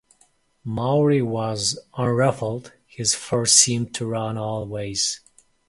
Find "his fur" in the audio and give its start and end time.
2.87-3.45